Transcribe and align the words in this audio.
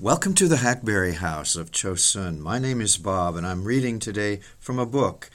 Welcome 0.00 0.34
to 0.34 0.48
the 0.48 0.56
Hackberry 0.56 1.12
House 1.12 1.54
of 1.54 1.70
Chosun. 1.70 2.40
My 2.40 2.58
name 2.58 2.80
is 2.80 2.96
Bob, 2.96 3.36
and 3.36 3.46
I'm 3.46 3.62
reading 3.62 4.00
today 4.00 4.40
from 4.58 4.80
a 4.80 4.84
book 4.84 5.30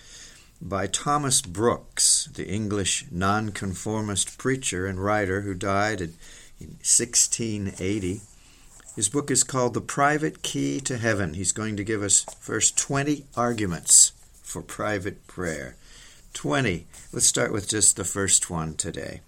by 0.62 0.86
Thomas 0.86 1.42
Brooks, 1.42 2.28
the 2.34 2.46
English 2.46 3.06
nonconformist 3.10 4.38
preacher 4.38 4.86
and 4.86 5.02
writer 5.02 5.42
who 5.42 5.54
died 5.54 6.02
in 6.02 6.10
1680. 6.60 8.20
His 8.98 9.08
book 9.08 9.32
is 9.32 9.46
called 9.46 9.76
The 9.76 9.80
Private 9.80 10.44
Key 10.44 10.82
to 10.82 10.98
Heaven. 10.98 11.36
He's 11.36 11.54
going 11.54 11.78
to 11.78 11.86
give 11.86 12.04
us 12.04 12.26
first 12.42 12.78
20 12.78 13.28
arguments 13.38 14.12
for 14.44 14.62
private 14.62 15.26
prayer. 15.26 15.78
20. 16.34 16.86
Let's 17.14 17.26
start 17.26 17.54
with 17.54 17.70
just 17.70 17.96
the 17.96 18.04
first 18.04 18.50
one 18.50 18.74
today. 18.74 19.22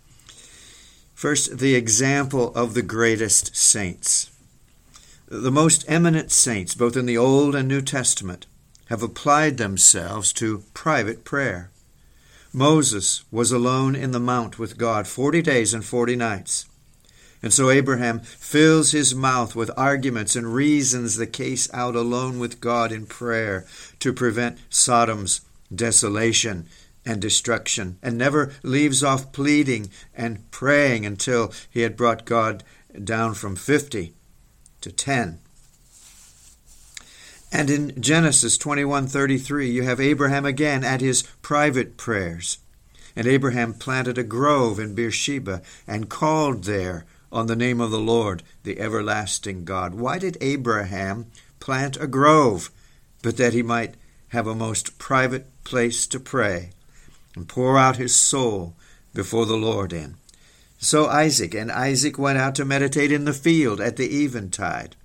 First, 1.16 1.59
the 1.59 1.75
example 1.75 2.54
of 2.54 2.73
the 2.73 2.82
greatest 2.82 3.55
saints. 3.55 4.30
The 5.34 5.50
most 5.50 5.86
eminent 5.88 6.29
saints, 6.29 6.76
both 6.76 6.98
in 6.98 7.05
the 7.05 7.17
Old 7.17 7.55
and 7.55 7.66
New 7.66 7.81
Testament, 7.81 8.48
have 8.89 9.02
applied 9.02 9.55
themselves 9.55 10.34
to 10.34 10.66
private 10.73 11.23
prayer. 11.23 11.72
Moses 12.52 13.23
was 13.31 13.49
alone 13.53 13.95
in 13.95 14.12
the 14.12 14.20
mount 14.20 14.59
with 14.59 14.77
God 14.77 15.08
40 15.08 15.41
days 15.41 15.73
and 15.73 15.86
40 15.86 16.17
nights. 16.17 16.66
And 17.41 17.53
so 17.53 17.70
Abraham 17.70 18.20
fills 18.20 18.91
his 18.91 19.16
mouth 19.16 19.55
with 19.55 19.72
arguments 19.77 20.36
and 20.36 20.53
reasons 20.53 21.16
the 21.16 21.27
case 21.27 21.73
out 21.73 21.95
alone 21.95 22.38
with 22.38 22.59
God 22.59 22.91
in 22.91 23.05
prayer 23.05 23.66
to 24.00 24.11
prevent 24.11 24.59
Sodom's 24.70 25.45
desolation 25.73 26.66
and 27.05 27.22
destruction, 27.22 27.98
and 28.03 28.17
never 28.17 28.52
leaves 28.63 29.02
off 29.02 29.31
pleading 29.31 29.91
and 30.13 30.52
praying 30.52 31.05
until 31.05 31.53
he 31.70 31.84
had 31.84 31.95
brought 31.95 32.25
God 32.25 32.66
down 33.05 33.34
from 33.34 33.55
50 33.55 34.13
to 34.81 34.91
10. 34.91 35.40
And 37.52 37.70
in 37.70 38.02
Genesis 38.02 38.58
21:33 38.58 39.72
you 39.72 39.83
have 39.83 40.00
Abraham 40.00 40.45
again 40.45 40.83
at 40.83 41.02
his 41.02 41.23
private 41.42 41.97
prayers. 41.97 42.59
And 43.16 43.28
Abraham 43.28 43.73
planted 43.73 44.17
a 44.17 44.23
grove 44.23 44.80
in 44.80 44.95
Beersheba 44.95 45.61
and 45.86 46.09
called 46.09 46.64
there 46.64 47.06
on 47.31 47.47
the 47.47 47.56
name 47.56 47.81
of 47.81 47.91
the 47.91 48.00
Lord, 48.00 48.44
the 48.64 48.80
everlasting 48.80 49.66
God. 49.66 49.95
Why 49.95 50.17
did 50.17 50.38
Abraham 50.39 51.28
plant 51.59 51.97
a 51.97 52.08
grove? 52.08 52.72
But 53.22 53.38
that 53.38 53.53
he 53.53 53.61
might 53.61 53.95
have 54.30 54.47
a 54.47 54.56
most 54.56 54.97
private 54.97 55.47
place 55.66 56.08
to 56.08 56.19
pray 56.19 56.72
and 57.36 57.47
pour 57.47 57.78
out 57.78 57.97
his 57.97 58.16
soul 58.16 58.75
before 59.13 59.45
the 59.45 59.58
Lord 59.58 59.91
in. 59.91 60.16
So 60.84 61.06
Isaac, 61.06 61.54
and 61.54 61.72
Isaac 61.72 62.18
went 62.18 62.40
out 62.40 62.56
to 62.56 62.66
meditate 62.66 63.12
in 63.12 63.26
the 63.26 63.34
field 63.34 63.80
at 63.80 63.98
the 63.98 64.24
eventide. 64.24 64.96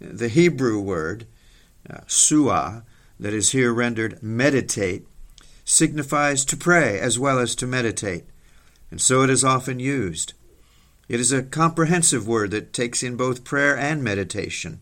The 0.00 0.26
Hebrew 0.26 0.80
word, 0.80 1.28
uh, 1.88 2.00
suah, 2.08 2.82
that 3.20 3.32
is 3.32 3.52
here 3.52 3.72
rendered 3.72 4.20
meditate, 4.20 5.06
signifies 5.64 6.44
to 6.46 6.56
pray 6.56 6.98
as 6.98 7.20
well 7.20 7.38
as 7.38 7.54
to 7.54 7.68
meditate, 7.68 8.24
and 8.90 9.00
so 9.00 9.22
it 9.22 9.30
is 9.30 9.44
often 9.44 9.78
used. 9.78 10.32
It 11.08 11.20
is 11.20 11.30
a 11.30 11.44
comprehensive 11.44 12.26
word 12.26 12.50
that 12.50 12.72
takes 12.72 13.04
in 13.04 13.16
both 13.16 13.44
prayer 13.44 13.78
and 13.78 14.02
meditation. 14.02 14.80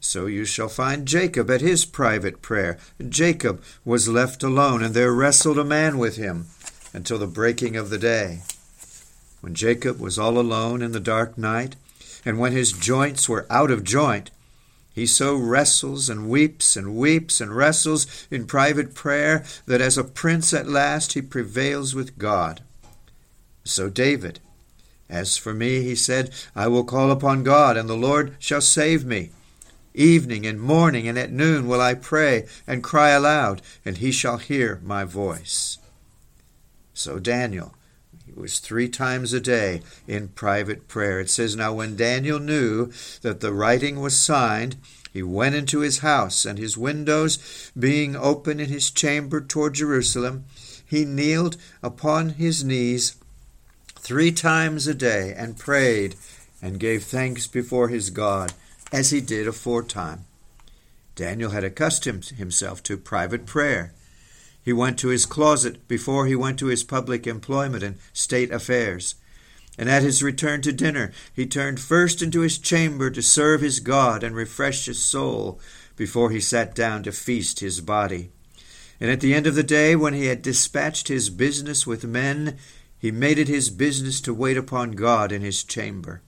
So 0.00 0.24
you 0.24 0.46
shall 0.46 0.70
find 0.70 1.06
Jacob 1.06 1.50
at 1.50 1.60
his 1.60 1.84
private 1.84 2.40
prayer. 2.40 2.78
Jacob 3.06 3.62
was 3.84 4.08
left 4.08 4.42
alone, 4.42 4.82
and 4.82 4.94
there 4.94 5.12
wrestled 5.12 5.58
a 5.58 5.64
man 5.64 5.98
with 5.98 6.16
him 6.16 6.46
until 6.94 7.18
the 7.18 7.26
breaking 7.26 7.76
of 7.76 7.90
the 7.90 7.98
day 7.98 8.40
when 9.40 9.54
Jacob 9.54 10.00
was 10.00 10.18
all 10.18 10.38
alone 10.38 10.82
in 10.82 10.92
the 10.92 11.00
dark 11.00 11.38
night, 11.38 11.76
and 12.24 12.38
when 12.38 12.52
his 12.52 12.72
joints 12.72 13.28
were 13.28 13.46
out 13.50 13.70
of 13.70 13.84
joint, 13.84 14.30
he 14.92 15.06
so 15.06 15.34
wrestles 15.36 16.10
and 16.10 16.28
weeps 16.28 16.76
and 16.76 16.96
weeps 16.96 17.40
and 17.40 17.56
wrestles 17.56 18.26
in 18.30 18.46
private 18.46 18.94
prayer 18.94 19.44
that 19.66 19.80
as 19.80 19.96
a 19.96 20.04
prince 20.04 20.52
at 20.52 20.68
last 20.68 21.12
he 21.12 21.22
prevails 21.22 21.94
with 21.94 22.18
God. 22.18 22.60
So 23.64 23.88
David, 23.88 24.40
As 25.08 25.36
for 25.36 25.52
me, 25.52 25.82
he 25.82 25.96
said, 25.96 26.30
I 26.54 26.68
will 26.68 26.84
call 26.84 27.10
upon 27.10 27.42
God, 27.42 27.76
and 27.76 27.88
the 27.88 27.96
Lord 27.96 28.36
shall 28.38 28.60
save 28.60 29.04
me. 29.04 29.30
Evening 29.92 30.46
and 30.46 30.60
morning 30.60 31.08
and 31.08 31.18
at 31.18 31.32
noon 31.32 31.66
will 31.66 31.80
I 31.80 31.94
pray 31.94 32.46
and 32.64 32.82
cry 32.82 33.10
aloud, 33.10 33.60
and 33.84 33.98
he 33.98 34.12
shall 34.12 34.38
hear 34.38 34.80
my 34.84 35.02
voice. 35.04 35.78
So 36.94 37.18
Daniel, 37.18 37.74
was 38.40 38.58
three 38.58 38.88
times 38.88 39.32
a 39.32 39.40
day 39.40 39.82
in 40.06 40.28
private 40.28 40.88
prayer. 40.88 41.20
It 41.20 41.30
says, 41.30 41.56
Now 41.56 41.74
when 41.74 41.96
Daniel 41.96 42.38
knew 42.38 42.90
that 43.22 43.40
the 43.40 43.52
writing 43.52 44.00
was 44.00 44.18
signed, 44.18 44.76
he 45.12 45.22
went 45.22 45.54
into 45.54 45.80
his 45.80 45.98
house, 45.98 46.44
and 46.44 46.58
his 46.58 46.78
windows 46.78 47.72
being 47.78 48.14
open 48.14 48.60
in 48.60 48.68
his 48.68 48.90
chamber 48.90 49.40
toward 49.40 49.74
Jerusalem, 49.74 50.44
he 50.86 51.04
kneeled 51.04 51.56
upon 51.82 52.30
his 52.30 52.64
knees 52.64 53.16
three 53.96 54.32
times 54.32 54.86
a 54.86 54.94
day 54.94 55.34
and 55.36 55.58
prayed 55.58 56.16
and 56.62 56.80
gave 56.80 57.04
thanks 57.04 57.46
before 57.46 57.88
his 57.88 58.10
God, 58.10 58.52
as 58.92 59.10
he 59.10 59.20
did 59.20 59.46
aforetime. 59.46 60.24
Daniel 61.14 61.50
had 61.50 61.64
accustomed 61.64 62.26
himself 62.26 62.82
to 62.84 62.96
private 62.96 63.46
prayer. 63.46 63.92
He 64.62 64.72
went 64.72 64.98
to 64.98 65.08
his 65.08 65.26
closet 65.26 65.86
before 65.88 66.26
he 66.26 66.36
went 66.36 66.58
to 66.58 66.66
his 66.66 66.84
public 66.84 67.26
employment 67.26 67.82
and 67.82 67.98
state 68.12 68.50
affairs. 68.50 69.14
And 69.78 69.88
at 69.88 70.02
his 70.02 70.22
return 70.22 70.60
to 70.62 70.72
dinner, 70.72 71.12
he 71.34 71.46
turned 71.46 71.80
first 71.80 72.20
into 72.20 72.40
his 72.40 72.58
chamber 72.58 73.10
to 73.10 73.22
serve 73.22 73.62
his 73.62 73.80
God 73.80 74.22
and 74.22 74.34
refresh 74.34 74.84
his 74.84 75.02
soul 75.02 75.58
before 75.96 76.30
he 76.30 76.40
sat 76.40 76.74
down 76.74 77.02
to 77.04 77.12
feast 77.12 77.60
his 77.60 77.80
body. 77.80 78.30
And 79.00 79.10
at 79.10 79.20
the 79.20 79.32
end 79.32 79.46
of 79.46 79.54
the 79.54 79.62
day, 79.62 79.96
when 79.96 80.12
he 80.12 80.26
had 80.26 80.42
dispatched 80.42 81.08
his 81.08 81.30
business 81.30 81.86
with 81.86 82.04
men, 82.04 82.58
he 82.98 83.10
made 83.10 83.38
it 83.38 83.48
his 83.48 83.70
business 83.70 84.20
to 84.22 84.34
wait 84.34 84.58
upon 84.58 84.92
God 84.92 85.32
in 85.32 85.40
his 85.40 85.64
chamber. 85.64 86.20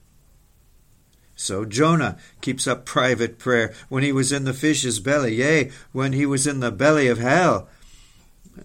So 1.35 1.65
Jonah 1.65 2.17
keeps 2.41 2.65
up 2.67 2.85
private 2.85 3.37
prayer 3.37 3.73
when 3.89 4.01
he 4.01 4.11
was 4.11 4.31
in 4.31 4.45
the 4.45 4.53
fish's 4.53 4.99
belly, 4.99 5.35
yea, 5.35 5.71
when 5.91 6.13
he 6.13 6.25
was 6.25 6.47
in 6.47 6.59
the 6.59 6.71
belly 6.71 7.07
of 7.07 7.19
hell. 7.19 7.67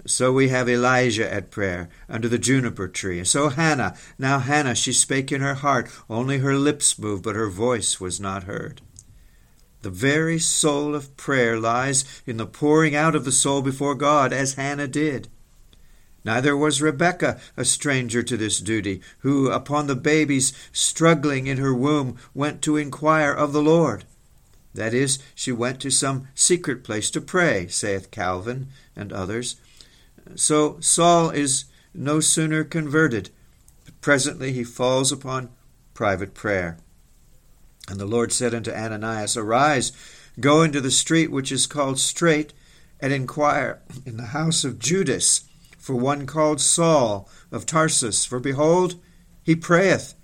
So 0.06 0.32
we 0.32 0.48
have 0.48 0.68
Elijah 0.68 1.32
at 1.32 1.50
prayer 1.50 1.88
under 2.08 2.28
the 2.28 2.38
juniper 2.38 2.88
tree. 2.88 3.18
And 3.18 3.28
so 3.28 3.48
Hannah. 3.48 3.96
Now 4.18 4.38
Hannah, 4.38 4.74
she 4.74 4.92
spake 4.92 5.32
in 5.32 5.40
her 5.40 5.54
heart. 5.54 5.90
Only 6.10 6.38
her 6.38 6.56
lips 6.56 6.98
moved, 6.98 7.24
but 7.24 7.36
her 7.36 7.48
voice 7.48 8.00
was 8.00 8.20
not 8.20 8.44
heard. 8.44 8.80
The 9.82 9.90
very 9.90 10.38
soul 10.38 10.94
of 10.94 11.16
prayer 11.16 11.58
lies 11.58 12.04
in 12.26 12.36
the 12.36 12.46
pouring 12.46 12.96
out 12.96 13.14
of 13.14 13.24
the 13.24 13.32
soul 13.32 13.62
before 13.62 13.94
God, 13.94 14.32
as 14.32 14.54
Hannah 14.54 14.88
did. 14.88 15.28
Neither 16.24 16.56
was 16.56 16.82
Rebekah 16.82 17.40
a 17.56 17.64
stranger 17.64 18.22
to 18.22 18.36
this 18.36 18.58
duty, 18.58 19.00
who, 19.20 19.50
upon 19.50 19.86
the 19.86 19.94
baby's 19.94 20.52
struggling 20.72 21.46
in 21.46 21.58
her 21.58 21.74
womb, 21.74 22.16
went 22.34 22.60
to 22.62 22.76
inquire 22.76 23.32
of 23.32 23.52
the 23.52 23.62
Lord. 23.62 24.04
That 24.74 24.92
is, 24.92 25.20
she 25.34 25.52
went 25.52 25.80
to 25.80 25.90
some 25.90 26.28
secret 26.34 26.84
place 26.84 27.10
to 27.12 27.20
pray, 27.20 27.68
saith 27.68 28.10
Calvin 28.10 28.68
and 28.94 29.12
others. 29.12 29.56
So 30.34 30.78
Saul 30.80 31.30
is 31.30 31.64
no 31.94 32.20
sooner 32.20 32.64
converted, 32.64 33.30
but 33.84 34.00
presently 34.00 34.52
he 34.52 34.64
falls 34.64 35.10
upon 35.10 35.50
private 35.94 36.34
prayer. 36.34 36.78
And 37.88 37.98
the 37.98 38.06
Lord 38.06 38.32
said 38.32 38.54
unto 38.54 38.70
Ananias, 38.70 39.36
Arise, 39.36 39.92
go 40.38 40.62
into 40.62 40.80
the 40.80 40.90
street 40.90 41.30
which 41.30 41.50
is 41.50 41.66
called 41.66 41.98
Straight, 41.98 42.52
and 43.00 43.12
inquire 43.12 43.80
in 44.04 44.16
the 44.16 44.26
house 44.26 44.64
of 44.64 44.78
Judas 44.78 45.42
for 45.78 45.94
one 45.94 46.26
called 46.26 46.60
Saul 46.60 47.28
of 47.50 47.64
Tarsus. 47.64 48.24
For 48.24 48.40
behold, 48.40 48.96
he 49.42 49.56
prayeth. 49.56 50.14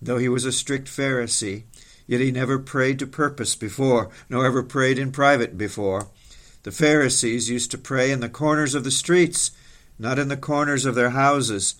Though 0.00 0.18
he 0.18 0.28
was 0.28 0.44
a 0.44 0.52
strict 0.52 0.88
Pharisee, 0.88 1.64
yet 2.06 2.20
he 2.20 2.30
never 2.30 2.58
prayed 2.58 2.98
to 3.00 3.06
purpose 3.06 3.54
before, 3.54 4.10
nor 4.28 4.46
ever 4.46 4.62
prayed 4.62 4.98
in 4.98 5.12
private 5.12 5.56
before. 5.56 6.08
The 6.62 6.70
Pharisees 6.70 7.50
used 7.50 7.70
to 7.72 7.78
pray 7.78 8.12
in 8.12 8.20
the 8.20 8.28
corners 8.28 8.74
of 8.74 8.84
the 8.84 8.90
streets, 8.90 9.50
not 9.98 10.18
in 10.18 10.28
the 10.28 10.36
corners 10.36 10.84
of 10.84 10.94
their 10.94 11.10
houses. 11.10 11.74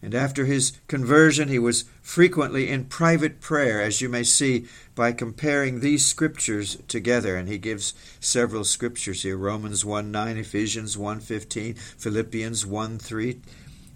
And 0.00 0.14
after 0.14 0.44
his 0.44 0.72
conversion, 0.86 1.48
he 1.48 1.58
was 1.58 1.84
frequently 2.02 2.68
in 2.68 2.86
private 2.86 3.40
prayer, 3.40 3.80
as 3.80 4.00
you 4.00 4.08
may 4.08 4.22
see 4.22 4.66
by 4.94 5.12
comparing 5.12 5.80
these 5.80 6.04
scriptures 6.04 6.76
together. 6.88 7.36
And 7.36 7.48
he 7.48 7.58
gives 7.58 7.94
several 8.20 8.64
scriptures 8.64 9.22
here 9.22 9.36
Romans 9.36 9.84
1 9.84 10.10
9, 10.10 10.36
Ephesians 10.36 10.98
1 10.98 11.20
15, 11.20 11.74
Philippians 11.74 12.66
1 12.66 12.98
3, 12.98 13.40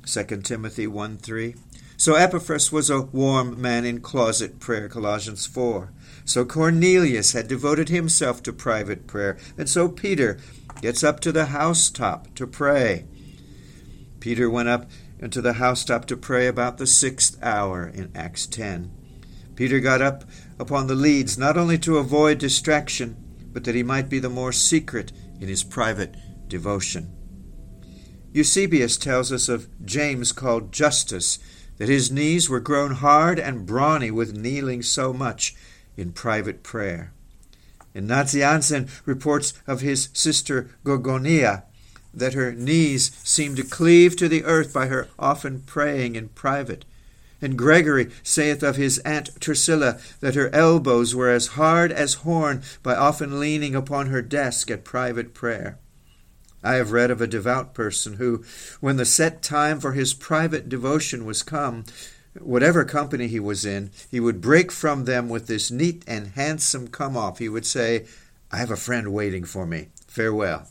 2 0.06 0.24
Timothy 0.42 0.86
1 0.86 1.16
3. 1.18 1.54
So 1.98 2.14
Epaphras 2.14 2.70
was 2.70 2.90
a 2.90 3.02
warm 3.02 3.60
man 3.60 3.84
in 3.84 4.00
closet 4.00 4.60
prayer, 4.60 4.88
Colossians 4.88 5.46
4. 5.46 5.92
So 6.24 6.44
Cornelius 6.44 7.32
had 7.32 7.48
devoted 7.48 7.88
himself 7.88 8.40
to 8.44 8.52
private 8.52 9.08
prayer, 9.08 9.36
and 9.58 9.68
so 9.68 9.88
Peter 9.88 10.38
gets 10.80 11.02
up 11.02 11.18
to 11.20 11.32
the 11.32 11.46
housetop 11.46 12.32
to 12.36 12.46
pray. 12.46 13.04
Peter 14.20 14.48
went 14.48 14.68
up 14.68 14.88
into 15.18 15.42
the 15.42 15.54
housetop 15.54 16.06
to 16.06 16.16
pray 16.16 16.46
about 16.46 16.78
the 16.78 16.86
sixth 16.86 17.36
hour 17.42 17.88
in 17.88 18.12
Acts 18.14 18.46
10. 18.46 18.92
Peter 19.56 19.80
got 19.80 20.00
up 20.00 20.22
upon 20.60 20.86
the 20.86 20.94
leads 20.94 21.36
not 21.36 21.56
only 21.56 21.78
to 21.78 21.98
avoid 21.98 22.38
distraction, 22.38 23.16
but 23.52 23.64
that 23.64 23.74
he 23.74 23.82
might 23.82 24.08
be 24.08 24.20
the 24.20 24.30
more 24.30 24.52
secret 24.52 25.10
in 25.40 25.48
his 25.48 25.64
private 25.64 26.14
devotion. 26.46 27.12
Eusebius 28.32 28.96
tells 28.96 29.32
us 29.32 29.48
of 29.48 29.66
James 29.84 30.30
called 30.30 30.70
Justus, 30.70 31.40
that 31.78 31.88
his 31.88 32.10
knees 32.10 32.48
were 32.50 32.60
grown 32.60 32.92
hard 32.92 33.38
and 33.38 33.66
brawny 33.66 34.10
with 34.10 34.36
kneeling 34.36 34.82
so 34.82 35.12
much 35.12 35.54
in 35.96 36.12
private 36.12 36.62
prayer. 36.62 37.12
And 37.94 38.08
Nazianzen 38.08 38.88
reports 39.06 39.54
of 39.66 39.80
his 39.80 40.10
sister 40.12 40.70
Gorgonia 40.84 41.64
that 42.12 42.34
her 42.34 42.52
knees 42.52 43.10
seemed 43.24 43.56
to 43.56 43.62
cleave 43.62 44.16
to 44.16 44.28
the 44.28 44.44
earth 44.44 44.72
by 44.72 44.86
her 44.86 45.08
often 45.18 45.62
praying 45.62 46.16
in 46.16 46.28
private. 46.30 46.84
And 47.40 47.56
Gregory 47.56 48.10
saith 48.22 48.62
of 48.62 48.76
his 48.76 48.98
aunt 49.00 49.38
Trasilla 49.40 50.00
that 50.20 50.34
her 50.34 50.52
elbows 50.52 51.14
were 51.14 51.30
as 51.30 51.48
hard 51.48 51.92
as 51.92 52.14
horn 52.14 52.62
by 52.82 52.96
often 52.96 53.38
leaning 53.38 53.74
upon 53.76 54.08
her 54.08 54.22
desk 54.22 54.70
at 54.70 54.84
private 54.84 55.34
prayer. 55.34 55.78
I 56.62 56.74
have 56.74 56.92
read 56.92 57.10
of 57.10 57.20
a 57.20 57.26
devout 57.26 57.74
person 57.74 58.14
who, 58.14 58.44
when 58.80 58.96
the 58.96 59.04
set 59.04 59.42
time 59.42 59.80
for 59.80 59.92
his 59.92 60.14
private 60.14 60.68
devotion 60.68 61.24
was 61.24 61.42
come, 61.42 61.84
whatever 62.38 62.84
company 62.84 63.28
he 63.28 63.40
was 63.40 63.64
in, 63.64 63.90
he 64.10 64.20
would 64.20 64.40
break 64.40 64.72
from 64.72 65.04
them 65.04 65.28
with 65.28 65.46
this 65.46 65.70
neat 65.70 66.02
and 66.06 66.28
handsome 66.28 66.88
come 66.88 67.16
off. 67.16 67.38
He 67.38 67.48
would 67.48 67.66
say, 67.66 68.06
I 68.50 68.58
have 68.58 68.70
a 68.70 68.76
friend 68.76 69.12
waiting 69.12 69.44
for 69.44 69.66
me. 69.66 69.88
Farewell. 70.06 70.66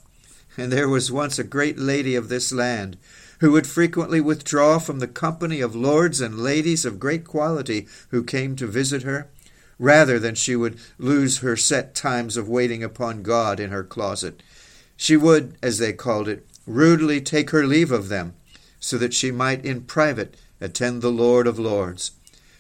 And 0.57 0.71
there 0.71 0.89
was 0.89 1.11
once 1.11 1.37
a 1.37 1.43
great 1.43 1.77
lady 1.77 2.15
of 2.15 2.29
this 2.29 2.51
land 2.51 2.97
who 3.39 3.51
would 3.51 3.67
frequently 3.67 4.19
withdraw 4.19 4.79
from 4.79 4.99
the 4.99 5.07
company 5.07 5.61
of 5.61 5.75
lords 5.75 6.19
and 6.19 6.39
ladies 6.39 6.85
of 6.85 6.99
great 6.99 7.23
quality 7.23 7.87
who 8.09 8.23
came 8.23 8.55
to 8.55 8.65
visit 8.65 9.03
her, 9.03 9.29
rather 9.77 10.17
than 10.17 10.33
she 10.33 10.55
would 10.55 10.79
lose 10.97 11.39
her 11.39 11.55
set 11.55 11.93
times 11.93 12.35
of 12.35 12.49
waiting 12.49 12.83
upon 12.83 13.21
God 13.21 13.59
in 13.59 13.69
her 13.69 13.83
closet. 13.83 14.41
She 14.97 15.15
would, 15.15 15.57
as 15.61 15.77
they 15.77 15.93
called 15.93 16.27
it, 16.27 16.45
rudely 16.65 17.21
take 17.21 17.51
her 17.51 17.65
leave 17.65 17.91
of 17.91 18.09
them, 18.09 18.33
so 18.79 18.97
that 18.97 19.13
she 19.13 19.31
might 19.31 19.63
in 19.63 19.81
private 19.81 20.35
attend 20.59 21.01
the 21.01 21.11
Lord 21.11 21.47
of 21.47 21.59
Lords. 21.59 22.11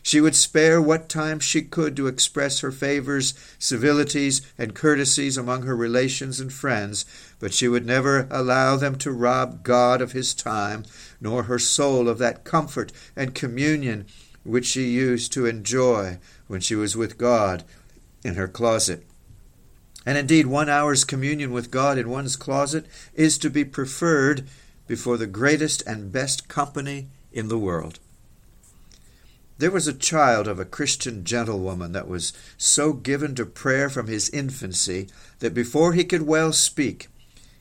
She 0.03 0.21
would 0.21 0.35
spare 0.35 0.81
what 0.81 1.09
time 1.09 1.39
she 1.39 1.61
could 1.63 1.97
to 1.97 2.07
express 2.07 2.61
her 2.61 2.71
favors, 2.71 3.33
civilities, 3.59 4.41
and 4.57 4.73
courtesies 4.73 5.35
among 5.35 5.63
her 5.63 5.75
relations 5.75 6.39
and 6.39 6.53
friends, 6.53 7.03
but 7.39 7.53
she 7.53 7.67
would 7.67 7.85
never 7.85 8.25
allow 8.31 8.77
them 8.77 8.97
to 8.99 9.11
rob 9.11 9.63
God 9.63 10.01
of 10.01 10.13
his 10.13 10.33
time, 10.33 10.85
nor 11.19 11.43
her 11.43 11.59
soul 11.59 12.07
of 12.07 12.19
that 12.19 12.45
comfort 12.45 12.93
and 13.17 13.35
communion 13.35 14.05
which 14.43 14.65
she 14.67 14.87
used 14.87 15.33
to 15.33 15.45
enjoy 15.45 16.19
when 16.47 16.61
she 16.61 16.75
was 16.75 16.95
with 16.95 17.17
God 17.17 17.65
in 18.23 18.35
her 18.35 18.47
closet. 18.47 19.03
And 20.07 20.17
indeed, 20.17 20.45
one 20.47 20.69
hour's 20.69 21.03
communion 21.03 21.51
with 21.51 21.69
God 21.69 21.97
in 21.97 22.09
one's 22.09 22.37
closet 22.37 22.85
is 23.13 23.37
to 23.39 23.49
be 23.49 23.65
preferred 23.65 24.47
before 24.87 25.17
the 25.17 25.27
greatest 25.27 25.83
and 25.85 26.13
best 26.13 26.47
company 26.47 27.07
in 27.33 27.49
the 27.49 27.57
world. 27.57 27.99
There 29.57 29.69
was 29.69 29.85
a 29.85 29.93
child 29.93 30.47
of 30.47 30.61
a 30.61 30.65
Christian 30.65 31.25
gentlewoman 31.25 31.91
that 31.91 32.07
was 32.07 32.31
so 32.57 32.93
given 32.93 33.35
to 33.35 33.45
prayer 33.45 33.89
from 33.89 34.07
his 34.07 34.29
infancy 34.29 35.09
that 35.39 35.53
before 35.53 35.91
he 35.91 36.05
could 36.05 36.21
well 36.21 36.53
speak, 36.53 37.09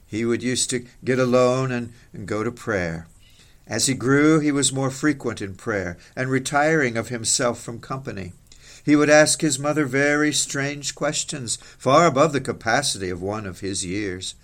he 0.07 0.25
would 0.25 0.45
used 0.45 0.71
to 0.71 0.87
get 1.05 1.19
alone 1.19 1.73
and, 1.73 1.93
and 2.13 2.29
go 2.29 2.45
to 2.45 2.53
prayer. 2.53 3.09
As 3.67 3.89
he 3.89 3.95
grew, 3.95 4.39
he 4.39 4.53
was 4.53 4.73
more 4.73 4.93
frequent 4.93 5.43
in 5.43 5.57
prayer 5.57 5.99
and 6.15 6.31
retiring 6.31 6.97
of 6.97 7.09
himself 7.09 7.61
from 7.61 7.81
company. 7.81 8.35
He 8.87 8.94
would 8.94 9.11
ask 9.11 9.41
his 9.41 9.59
mother 9.59 9.85
very 9.85 10.33
strange 10.33 10.94
questions, 10.94 11.56
far 11.77 12.06
above 12.06 12.33
the 12.33 12.41
capacity 12.41 13.11
of 13.11 13.21
one 13.21 13.44
of 13.44 13.59
his 13.59 13.85
years. 13.85 14.37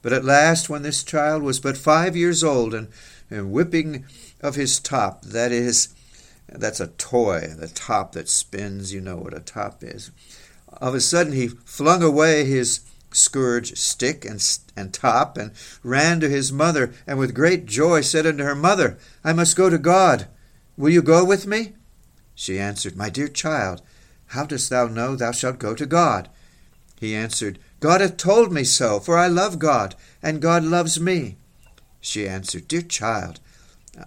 But 0.00 0.12
at 0.12 0.24
last, 0.24 0.70
when 0.70 0.82
this 0.82 1.02
child 1.02 1.42
was 1.42 1.58
but 1.58 1.76
five 1.76 2.14
years 2.14 2.44
old 2.44 2.72
and, 2.72 2.86
and 3.32 3.50
whipping 3.50 4.04
of 4.40 4.54
his 4.54 4.78
top, 4.78 5.24
that 5.24 5.50
is, 5.50 5.88
that's 6.48 6.78
a 6.78 6.86
toy, 6.86 7.52
the 7.58 7.66
top 7.66 8.12
that 8.12 8.28
spins, 8.28 8.94
you 8.94 9.00
know 9.00 9.16
what 9.16 9.36
a 9.36 9.40
top 9.40 9.82
is. 9.82 10.12
Of 10.74 10.94
a 10.94 11.00
sudden 11.00 11.32
he 11.32 11.48
flung 11.48 12.00
away 12.00 12.44
his 12.44 12.82
scourge 13.10 13.76
stick 13.76 14.24
and, 14.24 14.40
and 14.76 14.94
top 14.94 15.36
and 15.36 15.50
ran 15.82 16.20
to 16.20 16.28
his 16.28 16.52
mother, 16.52 16.94
and 17.08 17.18
with 17.18 17.34
great 17.34 17.66
joy 17.66 18.02
said 18.02 18.24
unto 18.24 18.44
her, 18.44 18.54
Mother, 18.54 18.98
I 19.24 19.32
must 19.32 19.56
go 19.56 19.68
to 19.68 19.78
God. 19.78 20.28
Will 20.76 20.90
you 20.90 21.02
go 21.02 21.24
with 21.24 21.44
me? 21.44 21.72
She 22.40 22.58
answered, 22.58 22.96
My 22.96 23.10
dear 23.10 23.28
child, 23.28 23.82
how 24.28 24.46
dost 24.46 24.70
thou 24.70 24.86
know 24.86 25.14
thou 25.14 25.30
shalt 25.30 25.58
go 25.58 25.74
to 25.74 25.84
God? 25.84 26.30
He 26.98 27.14
answered, 27.14 27.58
God 27.80 28.00
hath 28.00 28.16
told 28.16 28.50
me 28.50 28.64
so, 28.64 28.98
for 28.98 29.18
I 29.18 29.26
love 29.26 29.58
God, 29.58 29.94
and 30.22 30.40
God 30.40 30.64
loves 30.64 30.98
me. 30.98 31.36
She 32.00 32.26
answered, 32.26 32.66
Dear 32.66 32.80
child, 32.80 33.40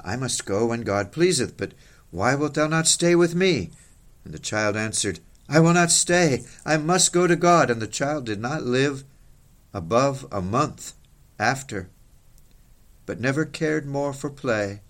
I 0.04 0.16
must 0.16 0.48
go 0.48 0.66
when 0.66 0.82
God 0.82 1.12
pleaseth, 1.12 1.58
but 1.58 1.74
why 2.10 2.34
wilt 2.34 2.56
thou 2.56 2.66
not 2.66 2.88
stay 2.88 3.14
with 3.14 3.36
me? 3.36 3.70
And 4.26 4.34
the 4.34 4.40
child 4.40 4.76
answered, 4.76 5.20
I 5.48 5.60
will 5.60 5.74
not 5.74 5.92
stay. 5.92 6.44
I 6.66 6.78
must 6.78 7.14
go 7.14 7.28
to 7.28 7.36
God. 7.36 7.70
And 7.70 7.80
the 7.80 7.86
child 7.86 8.26
did 8.26 8.42
not 8.42 8.64
live 8.64 9.04
above 9.76 10.26
a 10.32 10.42
month 10.42 10.94
after, 11.38 11.92
but 13.06 13.22
never 13.22 13.46
cared 13.46 13.86
more 13.86 14.12
for 14.12 14.32
play. 14.32 14.82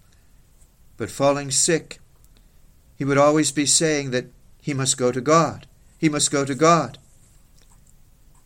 But 0.95 1.11
falling 1.11 1.51
sick, 1.51 1.99
he 2.97 3.05
would 3.05 3.17
always 3.17 3.51
be 3.51 3.65
saying 3.65 4.11
that 4.11 4.27
he 4.61 4.73
must 4.73 4.97
go 4.97 5.11
to 5.11 5.21
God. 5.21 5.67
He 5.97 6.09
must 6.09 6.31
go 6.31 6.45
to 6.45 6.55
God. 6.55 6.97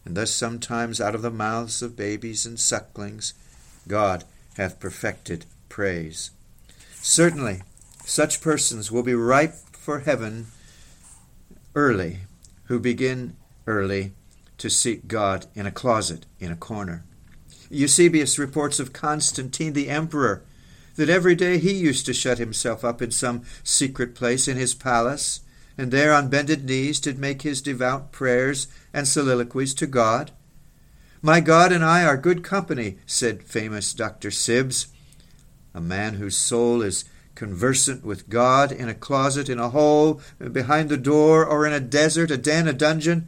And 0.05 0.15
thus 0.15 0.31
sometimes 0.31 1.01
out 1.01 1.15
of 1.15 1.21
the 1.21 1.31
mouths 1.31 1.81
of 1.81 1.97
babies 1.97 2.45
and 2.45 2.59
sucklings 2.59 3.33
God 3.87 4.23
hath 4.55 4.79
perfected 4.79 5.45
praise. 5.69 6.31
Certainly, 6.95 7.61
such 8.05 8.41
persons 8.41 8.91
will 8.91 9.03
be 9.03 9.13
ripe 9.13 9.55
for 9.73 9.99
heaven 9.99 10.47
early, 11.75 12.19
who 12.65 12.79
begin 12.79 13.35
early 13.65 14.13
to 14.57 14.69
seek 14.69 15.07
God 15.07 15.45
in 15.53 15.65
a 15.65 15.71
closet, 15.71 16.25
in 16.39 16.51
a 16.51 16.55
corner. 16.55 17.03
Eusebius 17.69 18.39
reports 18.39 18.79
of 18.79 18.93
Constantine 18.93 19.73
the 19.73 19.89
emperor 19.89 20.41
that 20.97 21.09
every 21.09 21.35
day 21.35 21.57
he 21.59 21.71
used 21.73 22.05
to 22.07 22.13
shut 22.13 22.39
himself 22.39 22.83
up 22.83 23.01
in 23.01 23.11
some 23.11 23.43
secret 23.63 24.13
place 24.13 24.47
in 24.47 24.57
his 24.57 24.73
palace, 24.73 25.41
and 25.77 25.91
there 25.91 26.11
on 26.11 26.27
bended 26.27 26.65
knees 26.65 26.99
did 26.99 27.19
make 27.19 27.43
his 27.43 27.61
devout 27.61 28.11
prayers 28.11 28.67
and 28.93 29.07
soliloquies 29.07 29.73
to 29.75 29.87
God. 29.87 30.31
My 31.21 31.39
God 31.39 31.71
and 31.71 31.85
I 31.85 32.03
are 32.03 32.17
good 32.17 32.43
company, 32.43 32.97
said 33.05 33.43
famous 33.43 33.93
Dr. 33.93 34.29
Sibbes, 34.29 34.87
A 35.73 35.79
man 35.79 36.15
whose 36.15 36.35
soul 36.35 36.81
is 36.81 37.05
conversant 37.35 38.03
with 38.03 38.29
God 38.29 38.71
in 38.71 38.89
a 38.89 38.95
closet, 38.95 39.49
in 39.49 39.59
a 39.59 39.69
hole, 39.69 40.19
behind 40.51 40.89
the 40.89 40.97
door, 40.97 41.45
or 41.45 41.67
in 41.67 41.73
a 41.73 41.79
desert, 41.79 42.31
a 42.31 42.37
den, 42.37 42.67
a 42.67 42.73
dungeon, 42.73 43.27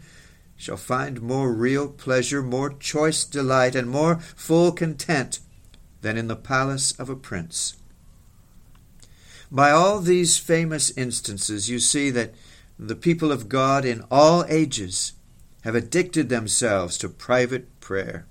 shall 0.57 0.77
find 0.77 1.21
more 1.21 1.53
real 1.53 1.87
pleasure, 1.87 2.41
more 2.41 2.73
choice 2.73 3.23
delight, 3.23 3.75
and 3.75 3.89
more 3.89 4.19
full 4.19 4.71
content 4.71 5.39
than 6.01 6.17
in 6.17 6.27
the 6.27 6.35
palace 6.35 6.91
of 6.99 7.09
a 7.09 7.15
prince. 7.15 7.77
By 9.51 9.71
all 9.71 9.99
these 9.99 10.37
famous 10.37 10.91
instances, 10.91 11.69
you 11.69 11.79
see 11.79 12.09
that 12.11 12.33
the 12.77 12.95
people 12.95 13.31
of 13.31 13.49
God 13.49 13.83
in 13.83 14.03
all 14.11 14.45
ages 14.47 15.13
have 15.63 15.75
addicted 15.75 16.29
themselves 16.29 16.97
to 16.99 17.09
private 17.09 17.79
prayer. 17.79 18.25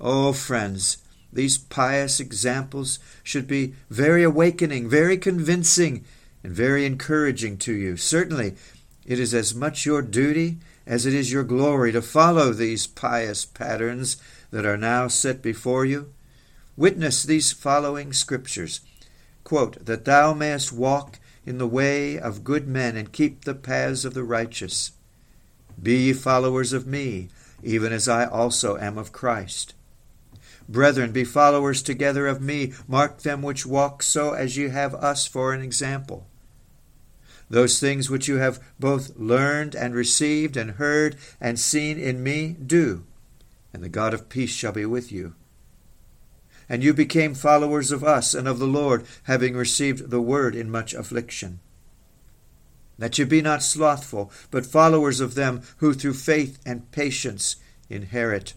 Oh, 0.00 0.32
friends, 0.32 0.98
these 1.32 1.58
pious 1.58 2.18
examples 2.18 2.98
should 3.22 3.46
be 3.46 3.74
very 3.90 4.22
awakening, 4.22 4.88
very 4.88 5.18
convincing, 5.18 6.04
and 6.42 6.52
very 6.52 6.86
encouraging 6.86 7.58
to 7.58 7.72
you. 7.72 7.96
Certainly, 7.96 8.56
it 9.06 9.18
is 9.20 9.34
as 9.34 9.54
much 9.54 9.86
your 9.86 10.02
duty 10.02 10.58
as 10.86 11.04
it 11.04 11.12
is 11.12 11.30
your 11.30 11.44
glory 11.44 11.92
to 11.92 12.00
follow 12.00 12.52
these 12.52 12.86
pious 12.86 13.44
patterns 13.44 14.16
that 14.50 14.64
are 14.64 14.78
now 14.78 15.06
set 15.06 15.42
before 15.42 15.84
you. 15.84 16.12
Witness 16.78 17.24
these 17.24 17.50
following 17.50 18.12
scriptures 18.12 18.82
Quote, 19.42 19.84
That 19.84 20.04
thou 20.04 20.32
mayest 20.32 20.72
walk 20.72 21.18
in 21.44 21.58
the 21.58 21.66
way 21.66 22.16
of 22.16 22.44
good 22.44 22.68
men 22.68 22.96
and 22.96 23.10
keep 23.10 23.44
the 23.44 23.56
paths 23.56 24.04
of 24.04 24.14
the 24.14 24.22
righteous. 24.22 24.92
Be 25.82 25.96
ye 25.96 26.12
followers 26.12 26.72
of 26.72 26.86
me, 26.86 27.30
even 27.64 27.92
as 27.92 28.06
I 28.06 28.26
also 28.26 28.76
am 28.76 28.96
of 28.96 29.10
Christ. 29.10 29.74
Brethren, 30.68 31.10
be 31.10 31.24
followers 31.24 31.82
together 31.82 32.28
of 32.28 32.40
me. 32.40 32.72
Mark 32.86 33.22
them 33.22 33.42
which 33.42 33.66
walk 33.66 34.00
so 34.00 34.34
as 34.34 34.56
ye 34.56 34.68
have 34.68 34.94
us 34.94 35.26
for 35.26 35.52
an 35.52 35.62
example. 35.62 36.28
Those 37.50 37.80
things 37.80 38.08
which 38.08 38.28
you 38.28 38.36
have 38.36 38.62
both 38.78 39.16
learned 39.16 39.74
and 39.74 39.96
received 39.96 40.56
and 40.56 40.72
heard 40.72 41.16
and 41.40 41.58
seen 41.58 41.98
in 41.98 42.22
me, 42.22 42.54
do, 42.64 43.04
and 43.72 43.82
the 43.82 43.88
God 43.88 44.14
of 44.14 44.28
peace 44.28 44.52
shall 44.52 44.70
be 44.70 44.86
with 44.86 45.10
you. 45.10 45.34
And 46.68 46.84
you 46.84 46.92
became 46.92 47.34
followers 47.34 47.90
of 47.90 48.04
us 48.04 48.34
and 48.34 48.46
of 48.46 48.58
the 48.58 48.66
Lord, 48.66 49.06
having 49.24 49.56
received 49.56 50.10
the 50.10 50.20
word 50.20 50.54
in 50.54 50.70
much 50.70 50.94
affliction. 50.94 51.60
that 52.98 53.16
ye 53.16 53.24
be 53.24 53.40
not 53.40 53.62
slothful, 53.62 54.30
but 54.50 54.66
followers 54.66 55.20
of 55.20 55.34
them 55.34 55.62
who 55.76 55.94
through 55.94 56.14
faith 56.14 56.58
and 56.66 56.90
patience 56.90 57.56
inherit 57.88 58.54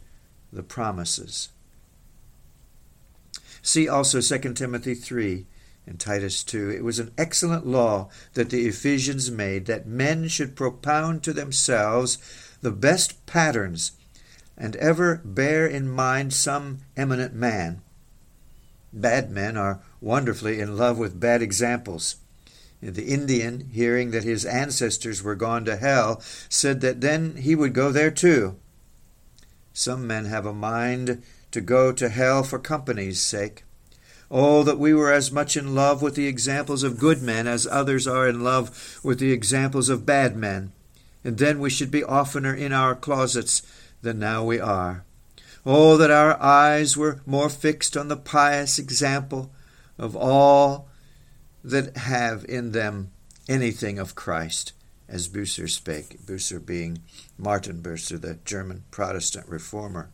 the 0.52 0.64
promises. 0.64 1.50
See 3.62 3.88
also 3.88 4.20
2 4.20 4.54
Timothy 4.54 4.96
3 4.96 5.46
and 5.86 6.00
Titus 6.00 6.44
2. 6.44 6.72
It 6.72 6.84
was 6.84 7.00
an 7.00 7.12
excellent 7.18 7.68
law 7.68 8.10
that 8.34 8.50
the 8.50 8.68
Ephesians 8.68 9.30
made 9.30 9.68
that 9.68 9.88
men 9.88 10.28
should 10.28 10.56
propound 10.56 11.24
to 11.24 11.34
themselves 11.34 12.18
the 12.62 12.72
best 12.72 13.26
patterns 13.26 13.92
and 14.58 14.76
ever 14.78 15.22
bear 15.24 15.68
in 15.68 15.90
mind 15.90 16.34
some 16.34 16.80
eminent 16.98 17.34
man. 17.34 17.82
Bad 18.94 19.32
men 19.32 19.58
are 19.58 19.80
wonderfully 20.00 20.60
in 20.60 20.78
love 20.78 20.98
with 20.98 21.20
bad 21.20 21.42
examples. 21.42 22.18
The 22.82 23.06
Indian, 23.06 23.70
hearing 23.72 24.12
that 24.12 24.24
his 24.24 24.44
ancestors 24.44 25.22
were 25.22 25.36
gone 25.36 25.66
to 25.66 25.78
hell, 25.78 26.22
said 26.50 26.82
that 26.82 27.02
then 27.02 27.36
he 27.36 27.54
would 27.56 27.74
go 27.74 27.92
there 27.92 28.12
too. 28.12 28.58
Some 29.72 30.08
men 30.08 30.26
have 30.26 30.46
a 30.46 30.54
mind 30.54 31.22
to 31.52 31.62
go 31.62 31.92
to 31.92 32.10
hell 32.10 32.44
for 32.44 32.60
company's 32.60 33.22
sake. 33.22 33.64
Oh, 34.30 34.64
that 34.64 34.80
we 34.80 34.94
were 34.94 35.12
as 35.12 35.32
much 35.32 35.56
in 35.56 35.76
love 35.76 36.02
with 36.02 36.16
the 36.16 36.28
examples 36.28 36.84
of 36.84 36.98
good 36.98 37.22
men 37.22 37.48
as 37.48 37.68
others 37.68 38.08
are 38.08 38.28
in 38.28 38.44
love 38.44 39.00
with 39.04 39.20
the 39.20 39.32
examples 39.32 39.90
of 39.90 40.06
bad 40.06 40.36
men, 40.36 40.72
and 41.24 41.38
then 41.38 41.60
we 41.60 41.70
should 41.70 41.92
be 41.92 42.04
oftener 42.04 42.54
in 42.54 42.72
our 42.74 42.96
closets 42.96 43.62
than 44.02 44.20
now 44.20 44.44
we 44.44 44.60
are. 44.60 45.04
Oh, 45.66 45.96
that 45.98 46.10
our 46.10 46.42
eyes 46.42 46.98
were 46.98 47.22
more 47.26 47.50
fixed 47.50 47.96
on 47.96 48.08
the 48.08 48.18
pious 48.18 48.80
example 48.80 49.52
of 49.98 50.16
all 50.16 50.88
that 51.64 51.98
have 51.98 52.44
in 52.46 52.72
them 52.72 53.12
anything 53.48 54.00
of 54.00 54.16
Christ, 54.16 54.74
as 55.08 55.28
Bucer 55.28 55.70
spake, 55.70 56.26
Bucer 56.26 56.60
being 56.60 57.04
Martin 57.38 57.82
Bucer, 57.82 58.20
the 58.20 58.40
German 58.44 58.86
Protestant 58.90 59.48
reformer. 59.48 60.10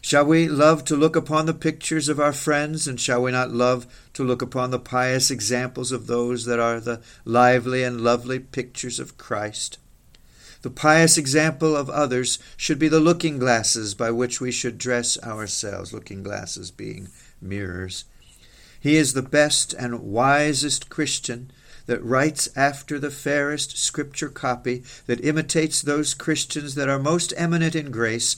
Shall 0.00 0.26
we 0.26 0.48
love 0.48 0.84
to 0.84 0.96
look 0.96 1.16
upon 1.16 1.46
the 1.46 1.54
pictures 1.54 2.08
of 2.08 2.20
our 2.20 2.32
friends, 2.32 2.86
and 2.86 3.00
shall 3.00 3.22
we 3.22 3.32
not 3.32 3.50
love 3.50 3.86
to 4.12 4.22
look 4.22 4.42
upon 4.42 4.70
the 4.70 4.78
pious 4.78 5.28
examples 5.28 5.90
of 5.90 6.06
those 6.06 6.44
that 6.44 6.60
are 6.60 6.78
the 6.78 7.00
lively 7.24 7.82
and 7.82 8.00
lovely 8.00 8.38
pictures 8.38 9.00
of 9.00 9.18
Christ? 9.18 9.78
The 10.62 10.70
pious 10.70 11.16
example 11.16 11.76
of 11.76 11.88
others 11.88 12.38
should 12.56 12.78
be 12.78 12.88
the 12.88 13.00
looking 13.00 13.38
glasses 13.38 13.94
by 13.94 14.10
which 14.10 14.40
we 14.40 14.50
should 14.50 14.76
dress 14.78 15.16
ourselves, 15.22 15.92
looking 15.92 16.22
glasses 16.22 16.70
being 16.70 17.08
mirrors. 17.40 18.04
He 18.80 18.96
is 18.96 19.12
the 19.12 19.22
best 19.22 19.72
and 19.72 20.00
wisest 20.00 20.88
Christian 20.88 21.50
that 21.86 22.04
writes 22.04 22.48
after 22.54 22.98
the 22.98 23.10
fairest 23.10 23.78
scripture 23.78 24.28
copy, 24.28 24.82
that 25.06 25.24
imitates 25.24 25.80
those 25.80 26.12
Christians 26.12 26.74
that 26.74 26.88
are 26.88 26.98
most 26.98 27.32
eminent 27.36 27.74
in 27.74 27.90
grace, 27.90 28.36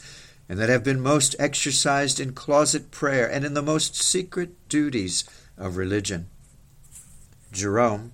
and 0.49 0.59
that 0.59 0.69
have 0.69 0.85
been 0.85 1.01
most 1.01 1.35
exercised 1.39 2.21
in 2.21 2.33
closet 2.33 2.91
prayer 2.91 3.31
and 3.31 3.45
in 3.45 3.55
the 3.55 3.63
most 3.63 3.97
secret 3.97 4.51
duties 4.69 5.25
of 5.59 5.77
religion. 5.77 6.29
Jerome, 7.51 8.13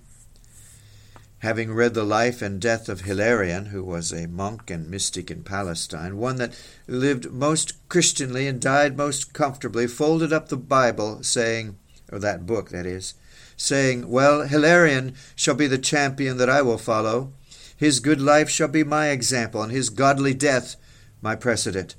having 1.39 1.71
read 1.71 1.93
the 1.93 2.03
life 2.03 2.41
and 2.41 2.59
death 2.59 2.89
of 2.89 3.01
Hilarion, 3.01 3.67
who 3.67 3.83
was 3.83 4.11
a 4.11 4.27
monk 4.27 4.71
and 4.71 4.89
mystic 4.89 5.29
in 5.29 5.43
Palestine, 5.43 6.17
one 6.17 6.37
that 6.37 6.59
lived 6.87 7.31
most 7.31 7.73
Christianly 7.89 8.47
and 8.47 8.59
died 8.59 8.97
most 8.97 9.33
comfortably, 9.33 9.85
folded 9.87 10.33
up 10.33 10.49
the 10.49 10.57
Bible, 10.57 11.21
saying, 11.23 11.77
or 12.11 12.17
that 12.19 12.45
book, 12.45 12.69
that 12.69 12.85
is, 12.87 13.13
saying, 13.55 14.09
Well, 14.09 14.47
Hilarion 14.47 15.13
shall 15.35 15.55
be 15.55 15.67
the 15.67 15.77
champion 15.77 16.37
that 16.37 16.49
I 16.49 16.61
will 16.63 16.79
follow. 16.79 17.33
His 17.75 17.99
good 17.99 18.19
life 18.19 18.49
shall 18.49 18.67
be 18.67 18.83
my 18.83 19.09
example, 19.09 19.61
and 19.61 19.71
his 19.71 19.91
godly 19.91 20.33
death 20.33 20.75
my 21.21 21.35
precedent. 21.35 21.95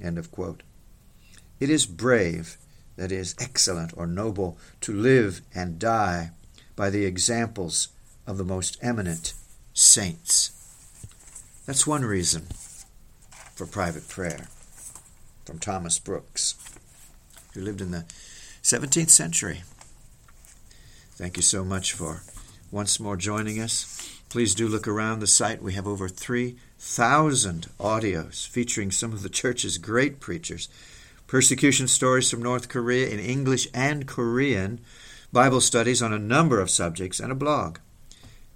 It 0.00 1.70
is 1.70 1.86
brave, 1.86 2.56
that 2.96 3.12
is, 3.12 3.36
excellent 3.38 3.92
or 3.96 4.06
noble, 4.08 4.58
to 4.80 4.92
live 4.92 5.42
and 5.54 5.78
die 5.78 6.32
by 6.74 6.90
the 6.90 7.04
examples 7.04 7.88
of 8.30 8.38
the 8.38 8.44
most 8.44 8.78
eminent 8.80 9.34
saints. 9.74 10.52
That's 11.66 11.86
one 11.86 12.04
reason 12.04 12.46
for 13.56 13.66
private 13.66 14.08
prayer. 14.08 14.46
From 15.44 15.58
Thomas 15.58 15.98
Brooks, 15.98 16.54
who 17.54 17.60
lived 17.60 17.80
in 17.80 17.90
the 17.90 18.04
17th 18.62 19.10
century. 19.10 19.62
Thank 21.16 21.36
you 21.36 21.42
so 21.42 21.64
much 21.64 21.92
for 21.92 22.22
once 22.70 23.00
more 23.00 23.16
joining 23.16 23.60
us. 23.60 24.20
Please 24.28 24.54
do 24.54 24.68
look 24.68 24.86
around 24.86 25.18
the 25.18 25.26
site. 25.26 25.60
We 25.60 25.72
have 25.72 25.88
over 25.88 26.08
3,000 26.08 27.66
audios 27.80 28.46
featuring 28.46 28.92
some 28.92 29.12
of 29.12 29.24
the 29.24 29.28
church's 29.28 29.76
great 29.76 30.20
preachers. 30.20 30.68
Persecution 31.26 31.88
stories 31.88 32.30
from 32.30 32.42
North 32.42 32.68
Korea 32.68 33.08
in 33.08 33.18
English 33.18 33.66
and 33.74 34.06
Korean, 34.06 34.80
Bible 35.32 35.60
studies 35.60 36.00
on 36.00 36.12
a 36.12 36.18
number 36.18 36.60
of 36.60 36.70
subjects, 36.70 37.18
and 37.18 37.32
a 37.32 37.36
blog. 37.36 37.78